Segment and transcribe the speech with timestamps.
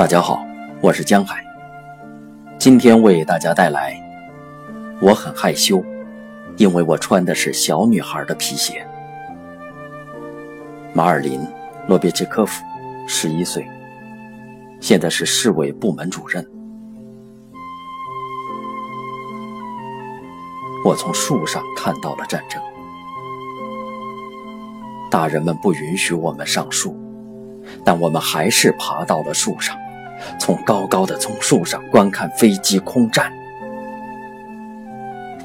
[0.00, 0.42] 大家好，
[0.80, 1.44] 我是江海。
[2.58, 4.02] 今天为大家带来，
[4.98, 5.84] 我很害羞，
[6.56, 8.82] 因为我穿的是小女孩的皮鞋。
[10.94, 11.40] 马尔林·
[11.86, 12.64] 罗别切科夫，
[13.06, 13.68] 十一岁，
[14.80, 16.42] 现在是市委部门主任。
[20.82, 22.58] 我从树上看到了战争，
[25.10, 26.98] 大人们不允许我们上树，
[27.84, 29.76] 但我们还是爬到了树上。
[30.38, 33.32] 从高高的松树上观看飞机空战。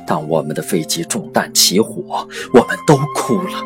[0.07, 3.63] 当我们的飞机中弹起火，我们都哭了，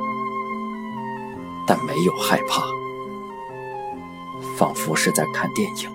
[1.67, 2.63] 但没有害怕，
[4.57, 5.89] 仿佛是在看电影。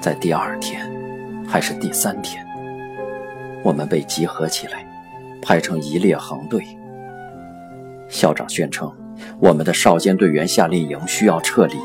[0.00, 0.86] 在第二天，
[1.48, 2.46] 还是第三天，
[3.62, 4.86] 我们被集合起来，
[5.40, 6.62] 排成一列横队。
[8.08, 8.92] 校长宣称。
[9.40, 11.76] 我们的少先队员夏令营需要撤离。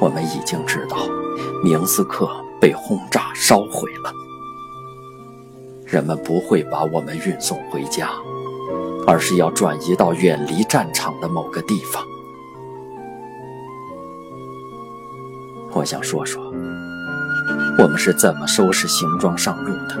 [0.00, 0.96] 我们已经知道，
[1.62, 2.28] 明斯克
[2.60, 4.12] 被轰炸烧毁了。
[5.86, 8.10] 人们不会把我们运送回家，
[9.06, 12.02] 而是要转移到远离战场的某个地方。
[15.72, 16.42] 我想说说，
[17.78, 19.96] 我们是怎么收拾行装上路的。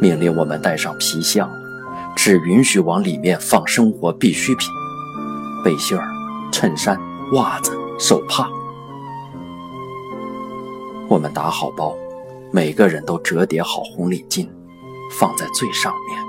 [0.00, 1.50] 命令我们带上皮箱。
[2.16, 4.68] 只允许往里面放生活必需品：
[5.64, 6.06] 背心儿、
[6.52, 6.98] 衬衫、
[7.32, 8.48] 袜子、手帕。
[11.08, 11.94] 我们打好包，
[12.52, 14.46] 每个人都折叠好红领巾，
[15.18, 16.20] 放在最上面。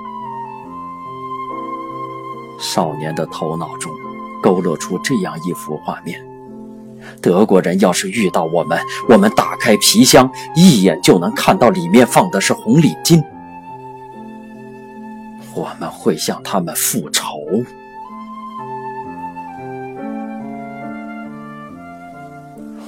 [2.58, 3.92] 少年的头脑中
[4.42, 6.24] 勾勒出这样一幅画面：
[7.20, 13.22] 德国人要是遇到我们，我们打开皮箱，一眼就能看到里面放的是红领巾。
[15.54, 17.24] 我们会向他们复仇。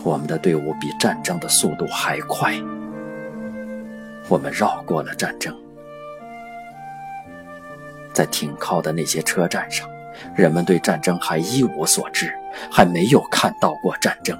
[0.02, 2.54] 我们的队伍比战争的速度还快。
[4.28, 5.54] 我们绕过了战争，
[8.12, 9.88] 在停靠的那些车站上，
[10.34, 12.32] 人们对战争还一无所知，
[12.70, 14.38] 还没有看到过战争。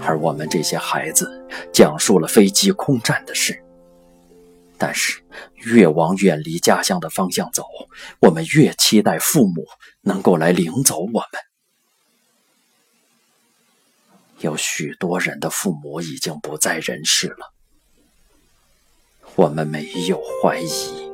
[0.00, 1.28] 而我们这些孩子
[1.72, 3.63] 讲述了飞机空战的事。
[4.76, 5.22] 但是，
[5.54, 7.64] 越往远离家乡的方向走，
[8.20, 9.66] 我们越期待父母
[10.02, 11.28] 能够来领走我们。
[14.40, 17.52] 有许多人的父母已经不在人世了，
[19.36, 21.10] 我们没有怀疑。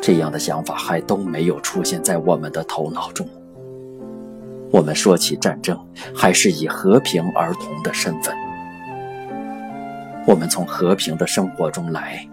[0.00, 3.28] 这样的想法还都没有出现在我们的头脑中。
[4.70, 5.78] 我们说起战争，
[6.14, 8.36] 还是以和平儿童的身份。
[10.26, 12.26] 我们从和平的生活中来。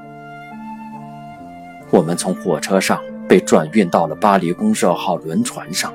[1.91, 5.91] 我们从火车上被转运到了巴黎公社号轮船上，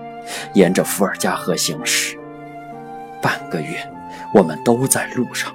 [0.55, 2.19] 沿着伏尔加河行驶。
[3.23, 3.89] 半个月，
[4.35, 5.53] 我们都在路上。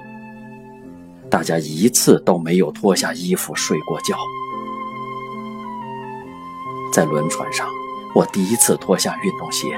[1.28, 4.16] 大家一次都没有脱下衣服睡过觉。
[6.92, 7.68] 在轮船上，
[8.14, 9.68] 我第一次脱下运动鞋，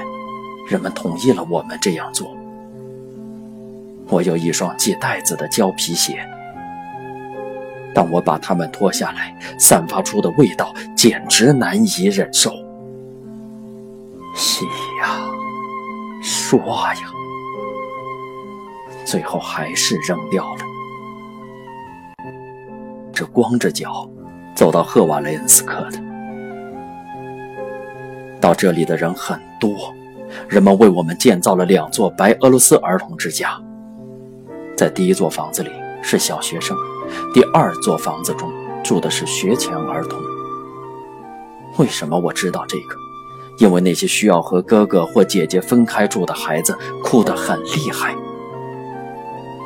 [0.67, 2.35] 人们同意了我们这样做。
[4.07, 6.25] 我有一双系带子的胶皮鞋。
[7.93, 12.51] 当我把它们脱下来，散发出的味道简直难以忍受。
[14.35, 14.65] 洗
[14.99, 15.21] 呀，
[16.21, 17.01] 刷呀，
[19.05, 20.61] 最后还是扔掉了。
[23.13, 24.09] 这光着脚
[24.55, 25.99] 走到赫瓦雷恩斯克的，
[28.41, 29.93] 到这里的人很多，
[30.49, 33.55] 人们为我们建造了两座白俄罗斯儿童之家。
[34.75, 35.69] 在第一座房子里
[36.01, 36.75] 是小学生。
[37.33, 38.51] 第二座房子中
[38.83, 40.19] 住的是学前儿童。
[41.77, 42.95] 为什么我知道这个？
[43.59, 48.15] 因为那些需要和哥哥或姐姐分开住的孩子哭得很厉害，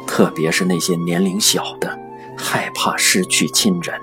[0.06, 1.98] 特别是那些年龄小的，
[2.38, 3.96] 害怕失去亲人。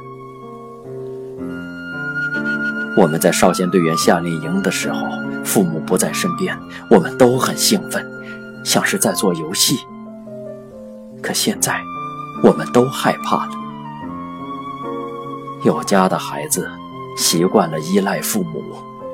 [2.97, 5.00] 我们在少先队员夏令营的时候，
[5.44, 6.59] 父母不在身边，
[6.91, 8.03] 我们都很兴奋，
[8.64, 9.79] 像是在做游戏。
[11.23, 11.81] 可现在。
[12.43, 13.53] 我们都害怕了。
[15.63, 16.71] 有家的孩子
[17.17, 18.63] 习惯了依赖父母，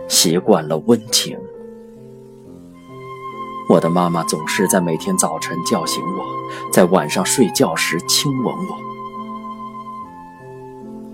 [0.09, 1.39] 习惯了温情。
[3.69, 6.25] 我的妈妈总是在每天早晨叫醒我，
[6.73, 8.77] 在晚上睡觉时亲吻我。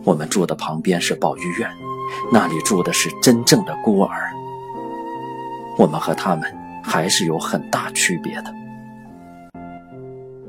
[0.04, 1.68] 我们住的旁边是保育院，
[2.32, 4.32] 那里住的是真正的孤儿。
[5.76, 6.50] 我们和他们
[6.82, 8.54] 还是有很大区别的。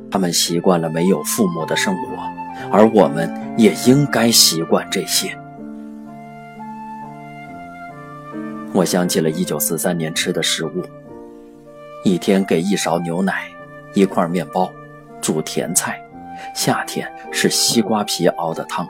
[0.10, 2.24] 他们习惯了没有父母的生活，
[2.72, 5.38] 而我们也应该习惯这些。
[8.74, 10.84] 我想起了1943年吃的食物：
[12.04, 13.48] 一天给一勺牛奶，
[13.94, 14.72] 一块面包，
[15.20, 15.94] 煮甜菜；
[16.54, 18.88] 夏天是西瓜皮熬的汤。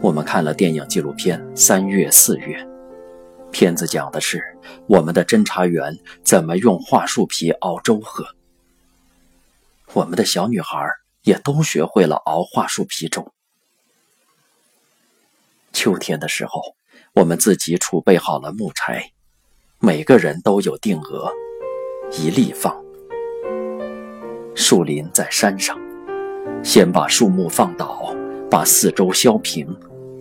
[0.00, 2.56] 我们看了电影纪录片《三月四月》，
[3.50, 4.42] 片子讲的是
[4.86, 8.24] 我们的侦查员怎么用桦树皮熬粥喝。
[9.92, 10.88] 我们的小女孩
[11.22, 13.32] 也都学会了熬桦树皮粥。
[15.72, 16.76] 秋天的时候，
[17.14, 19.10] 我们自己储备好了木柴，
[19.80, 21.32] 每个人都有定额，
[22.12, 22.80] 一立方。
[24.54, 25.76] 树林在山上，
[26.62, 28.14] 先把树木放倒，
[28.48, 29.76] 把四周削平。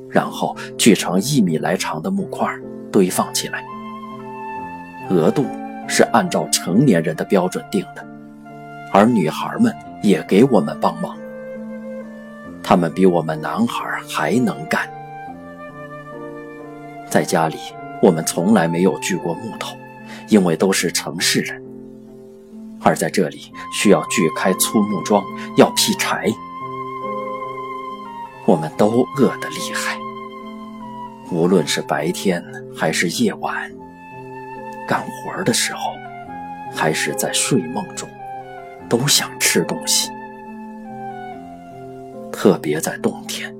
[0.09, 2.51] 然后锯成一米来长的木块，
[2.91, 3.63] 堆放起来。
[5.11, 5.45] 额度
[5.87, 8.03] 是按照成年人的标准定的，
[8.91, 11.17] 而女孩们也给我们帮忙。
[12.63, 14.89] 她们比我们男孩还能干。
[17.09, 17.57] 在家里，
[18.01, 19.75] 我们从来没有锯过木头，
[20.27, 21.61] 因为都是城市人。
[22.81, 25.23] 而在这里，需要锯开粗木桩，
[25.57, 26.31] 要劈柴。
[28.45, 29.97] 我们都饿得厉害，
[31.29, 32.43] 无论是白天
[32.75, 33.71] 还是夜晚，
[34.87, 35.79] 干活的时候，
[36.73, 38.09] 还是在睡梦中，
[38.89, 40.09] 都想吃东西。
[42.31, 43.53] 特别在冬天，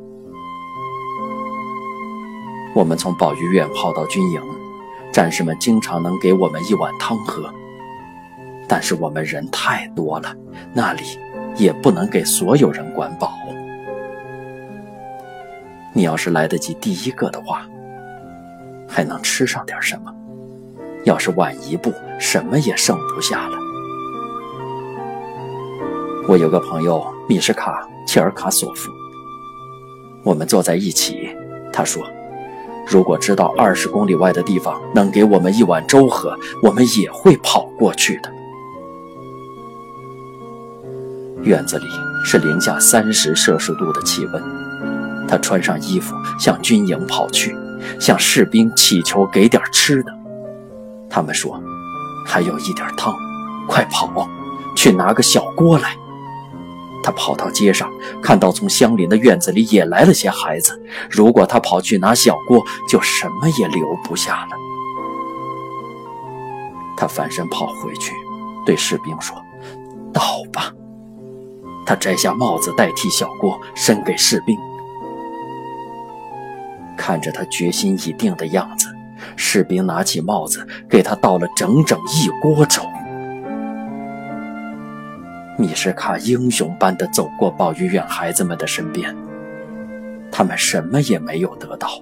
[2.73, 4.41] 我们从保育院跑到军营，
[5.11, 7.53] 战士们经常能给我们一碗汤喝，
[8.67, 10.33] 但是我们人太多了，
[10.73, 11.03] 那里
[11.55, 13.33] 也不能给所有人管饱。
[15.91, 17.67] 你要是来得及第一个的话，
[18.87, 20.13] 还能吃上点什么；
[21.03, 23.69] 要是晚一步，什么也剩不下了。
[26.29, 28.91] 我有个朋友米什卡切尔卡索夫，
[30.23, 31.27] 我们坐在一起，
[31.73, 32.03] 他说
[32.87, 38.31] ：“如果知道二十公里外的地方能给我们一碗粥喝，我们也会跑过去的。”
[41.41, 41.85] 院子里
[42.23, 44.43] 是零下三十摄氏度的气温。
[45.27, 47.57] 他穿上衣服向军营跑去，
[47.99, 50.11] 向士兵祈求给点吃的。
[51.09, 51.59] 他们说
[52.23, 53.15] ：“还有一点汤，
[53.67, 54.29] 快跑，
[54.75, 55.97] 去拿个小锅来。”
[57.01, 57.91] 他跑到街上，
[58.21, 60.79] 看到从相邻的院子里也来了些孩子。
[61.09, 64.51] 如果他跑去拿小锅，就什么也留不下了。
[66.97, 68.13] 他翻身跑回去，
[68.65, 69.35] 对士兵说
[70.13, 70.71] ：“倒吧。”
[71.87, 74.57] 他摘下帽子代替小锅，伸给士兵。
[76.97, 78.87] 看着他决心已定的样子，
[79.37, 82.83] 士兵拿起帽子给他倒了整整一锅粥。
[85.59, 89.13] 米什卡英雄般地走过保育院孩子们的身边，
[90.31, 92.01] 他们什么也没有得到。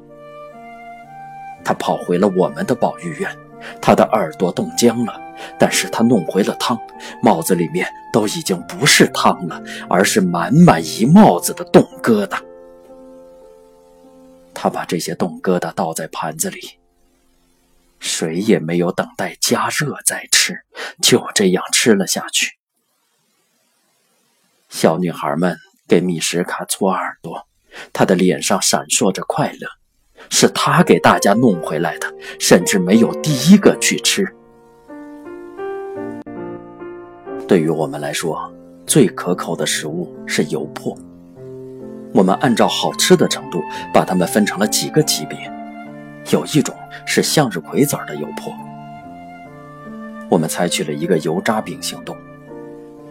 [1.65, 3.35] 他跑回了我们的保育院，
[3.81, 5.19] 他的耳朵冻僵了，
[5.57, 6.79] 但是他弄回了汤，
[7.23, 9.59] 帽子里面都已经不是汤了，
[9.89, 12.37] 而是满满一帽子的冻疙瘩。
[14.53, 16.77] 他把这些冻疙瘩倒在盘子里，
[17.99, 20.61] 谁也没有等待加热再吃，
[21.01, 22.56] 就这样吃了下去。
[24.69, 25.57] 小女孩们
[25.87, 27.47] 给米什卡搓耳朵，
[27.93, 29.67] 她的脸上闪烁着快乐，
[30.29, 34.27] 是她给大家弄回来的，甚至没有第一个去吃。
[37.47, 38.53] 对于我们来说，
[38.85, 40.97] 最可口的食物是油粕。
[42.13, 43.61] 我们按照好吃的程度，
[43.93, 45.37] 把它们分成了几个级别。
[46.29, 48.53] 有一种是向日葵籽的油粕。
[50.29, 52.17] 我们采取了一个油渣饼行动，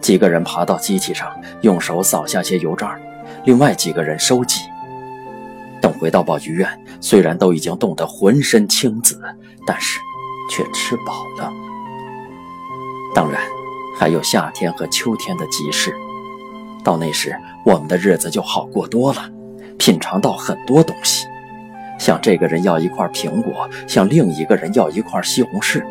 [0.01, 1.29] 几个人爬到机器上，
[1.61, 2.97] 用手扫下些油渣，
[3.45, 4.61] 另外几个人收集。
[5.81, 6.67] 等回到保育院，
[6.99, 9.19] 虽然都已经冻得浑身青紫，
[9.65, 9.99] 但是
[10.49, 11.51] 却吃饱了。
[13.13, 13.41] 当然，
[13.97, 15.93] 还有夏天和秋天的集市。
[16.83, 17.35] 到那时，
[17.65, 19.29] 我们的日子就好过多了，
[19.77, 21.25] 品尝到很多东西。
[21.99, 25.83] 向这个人要一块苹果，向另一个人要一块西红柿。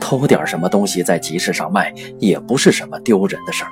[0.00, 3.70] 偷点什么东西在集市上卖，也不是什么丢人的事儿，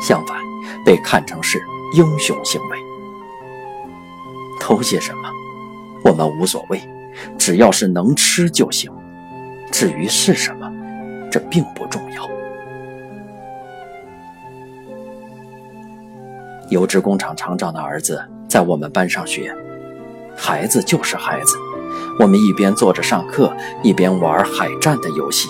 [0.00, 0.38] 相反，
[0.84, 1.60] 被看成是
[1.94, 2.78] 英雄行为。
[4.60, 5.30] 偷些什么，
[6.04, 6.80] 我们无所谓，
[7.36, 8.92] 只要是能吃就行。
[9.72, 10.70] 至于是什么，
[11.30, 12.28] 这并不重要。
[16.68, 19.52] 油脂工厂厂长的儿子在我们班上学，
[20.36, 21.56] 孩子就是孩子。
[22.20, 23.50] 我们一边坐着上课，
[23.82, 25.48] 一边玩海战的游戏。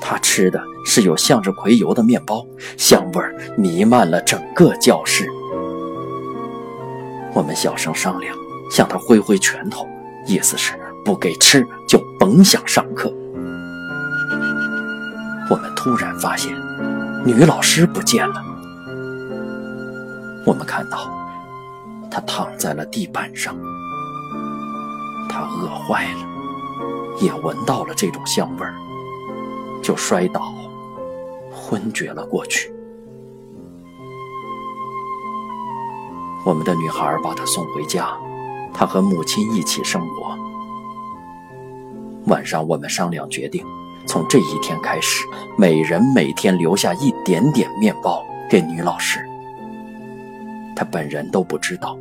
[0.00, 2.46] 他吃的是有向日葵油的面包，
[2.78, 3.22] 香味
[3.58, 5.28] 弥漫了整个教室。
[7.34, 8.34] 我们小声商量，
[8.70, 9.86] 向他挥挥拳头，
[10.26, 10.72] 意思是
[11.04, 13.12] 不给吃，就甭想上课。
[15.50, 16.54] 我们突然发现，
[17.22, 18.42] 女老师不见了。
[20.46, 21.10] 我们看到，
[22.10, 23.54] 她躺在了地板上。
[25.36, 26.20] 他饿坏了，
[27.20, 28.74] 也闻到了这种香味儿，
[29.82, 30.54] 就摔倒，
[31.52, 32.72] 昏厥了过去。
[36.42, 38.16] 我们的女孩把他送回家，
[38.72, 40.34] 他和母亲一起生活。
[42.28, 43.62] 晚上，我们商量决定，
[44.06, 45.26] 从这一天开始，
[45.58, 49.20] 每人每天留下一点点面包给女老师。
[50.74, 51.94] 他本人都不知道，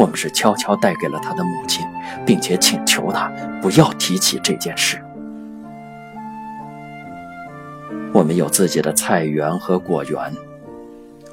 [0.00, 1.86] 我们是悄悄带给了他的母亲，
[2.24, 3.28] 并且请求他
[3.60, 4.98] 不要提起这件事。
[8.10, 10.34] 我们有自己的菜园和果园，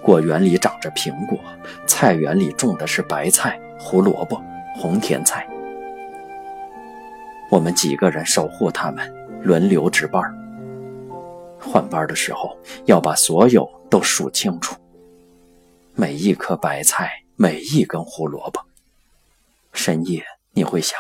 [0.02, 1.40] 果园里长着苹果，
[1.86, 4.38] 菜园里种的是白菜、胡萝卜、
[4.76, 5.48] 红甜菜。
[7.50, 9.10] 我们几个人守护他们，
[9.44, 10.22] 轮流值班。
[11.58, 14.76] 换班的时候，要把所有都数清楚。
[15.96, 18.66] 每一颗白菜，每一根胡萝卜。
[19.72, 20.98] 深夜你会想，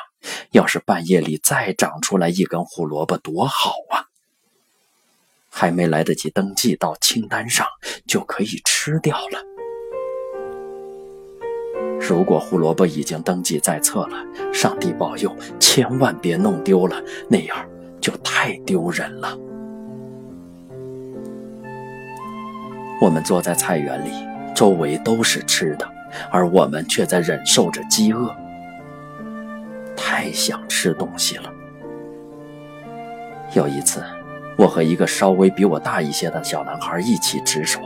[0.51, 4.05] 要是半夜里再长出来一根胡萝卜，多好啊！
[5.49, 7.65] 还没来得及登记到清单上，
[8.05, 9.39] 就可以吃掉了。
[11.99, 17.67] 如果胡萝卜已经登记在册了，上帝保佑，千万别弄丢了，那样
[17.99, 19.35] 就太丢人了。
[23.01, 24.11] 我们坐在菜园里，
[24.55, 25.91] 周围都是吃的，
[26.29, 28.35] 而我们却在忍受着饥饿，
[29.95, 31.51] 太想吃东西了。
[33.53, 34.03] 有一次，
[34.57, 37.79] 我和一个稍微比我大一些的小男孩一起值守，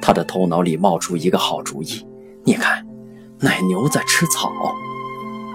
[0.00, 2.06] 他的头脑里冒出一个好主意，
[2.44, 2.84] 你看。
[3.40, 4.50] 奶牛在吃草，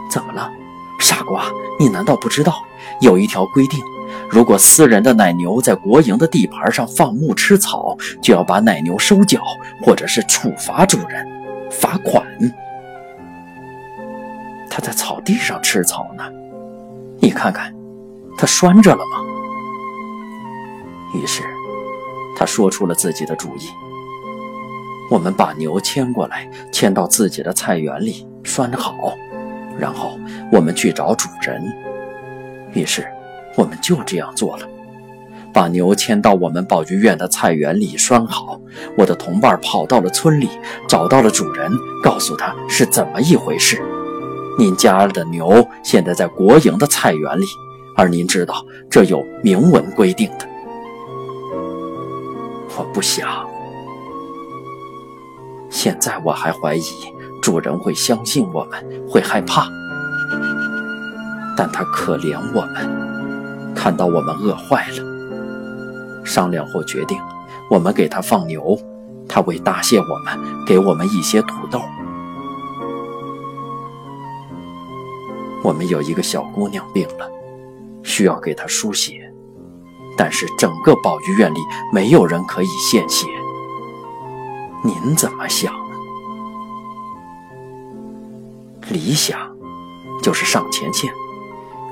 [0.09, 0.50] 怎么了，
[1.01, 1.43] 傻瓜？
[1.77, 2.63] 你难道不知道
[3.01, 3.83] 有一条规定，
[4.29, 9.41] 如果私人的奶牛在国营的地盘上放牧吃草，就要把奶牛收缴，
[9.81, 11.27] 或者是处罚主人，
[11.73, 12.25] 罚款。
[14.69, 16.23] 他在草地上吃草呢，
[17.19, 17.73] 你看看，
[18.37, 19.17] 他拴着了吗？
[21.13, 21.43] 于是，
[22.35, 23.69] 他说出了自己的主意。
[25.11, 29.15] 我们把牛牵过来，牵到自己的菜园里拴好，
[29.77, 30.17] 然后
[30.51, 31.61] 我们去找主人。
[32.73, 33.07] 于是，
[33.55, 34.67] 我们就这样做了，
[35.53, 38.60] 把牛牵到我们保育院的菜园里拴好。
[38.98, 40.50] 我的同伴跑到了村里，
[40.88, 41.72] 找到了主人，
[42.03, 43.81] 告诉他是怎么一回事。
[44.57, 47.45] 您家的牛现在在国营的菜园里，
[47.95, 50.48] 而您知道这有明文规定的。
[52.75, 53.48] 我不想。
[55.69, 56.81] 现在我还怀疑
[57.41, 59.67] 主人会相信我们，会害怕。
[61.55, 65.12] 但他可怜我们，看到我们饿坏了。
[66.23, 67.19] 商量后决定，
[67.69, 68.77] 我们给他放牛，
[69.27, 71.81] 他为答谢我们，给我们一些土豆。
[75.63, 77.29] 我们有一个小姑娘病了，
[78.03, 79.33] 需要给她输血，
[80.17, 81.59] 但是整个保育院里
[81.93, 83.27] 没有人可以献血。
[84.83, 85.73] 您怎么想？
[88.89, 89.39] 理想
[90.21, 91.09] 就是上前线。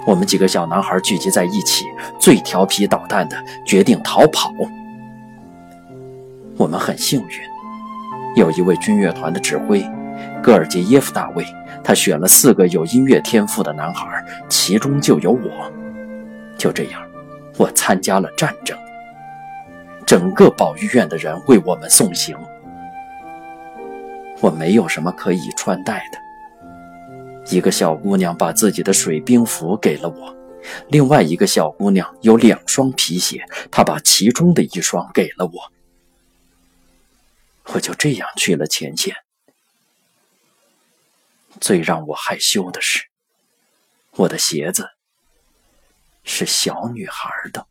[0.06, 1.86] 我们几个小男孩聚集在一起，
[2.20, 4.52] 最调皮捣蛋的决定逃跑。
[6.58, 7.28] 我们很幸运，
[8.36, 9.84] 有一位军乐团的指挥
[10.42, 11.46] 戈尔杰耶夫大卫，
[11.84, 15.72] 他选了四个有音乐天赋的男孩，其中就有我。
[16.58, 17.02] 就这样，
[17.58, 18.78] 我参加了战争。
[20.06, 22.36] 整个保育院的人为我们送行。
[24.40, 26.21] 我没有什么可以穿戴的。
[27.50, 30.36] 一个小姑娘把自己的水兵服给了我，
[30.90, 35.72] 另外一个小姑娘有两双皮鞋，她把其中的一双给了我。
[37.74, 39.16] 我就这样去了前线。
[41.60, 43.04] 最让我害羞的是，
[44.12, 44.90] 我的鞋子
[46.24, 47.68] 是小女孩的。